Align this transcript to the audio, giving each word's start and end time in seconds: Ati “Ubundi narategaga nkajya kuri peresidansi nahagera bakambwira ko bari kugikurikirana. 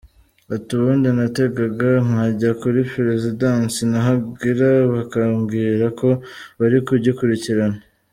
Ati 0.55 0.71
“Ubundi 0.77 1.05
narategaga 1.09 1.89
nkajya 2.07 2.49
kuri 2.61 2.79
peresidansi 2.93 3.81
nahagera 3.91 4.69
bakambwira 4.93 5.85
ko 5.99 6.09
bari 6.59 6.79
kugikurikirana. 6.87 7.79